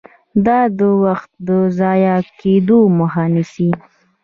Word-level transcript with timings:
دا 0.45 0.59
د 0.77 0.79
وخت 1.03 1.29
د 1.47 1.49
ضایع 1.79 2.17
کیدو 2.39 2.79
مخه 2.97 3.23
نیسي. 3.33 3.69